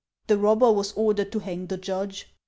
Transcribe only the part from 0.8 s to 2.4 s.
ordered to hang the judge."